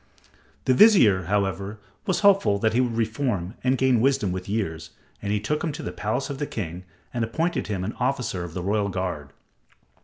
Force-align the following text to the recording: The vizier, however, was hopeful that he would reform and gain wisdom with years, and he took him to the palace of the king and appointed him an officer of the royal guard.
The 0.65 0.73
vizier, 0.73 1.25
however, 1.25 1.77
was 2.07 2.21
hopeful 2.21 2.57
that 2.57 2.73
he 2.73 2.81
would 2.81 2.97
reform 2.97 3.53
and 3.63 3.77
gain 3.77 4.01
wisdom 4.01 4.31
with 4.31 4.49
years, 4.49 4.89
and 5.21 5.31
he 5.31 5.39
took 5.39 5.63
him 5.63 5.71
to 5.73 5.83
the 5.83 5.91
palace 5.91 6.31
of 6.31 6.39
the 6.39 6.47
king 6.47 6.85
and 7.13 7.23
appointed 7.23 7.67
him 7.67 7.83
an 7.83 7.93
officer 7.99 8.43
of 8.43 8.55
the 8.55 8.63
royal 8.63 8.89
guard. 8.89 9.29